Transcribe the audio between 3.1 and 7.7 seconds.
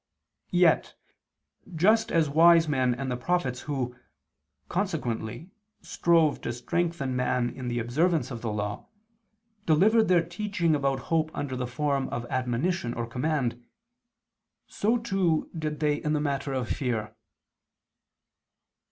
the prophets who, consequently, strove to strengthen man in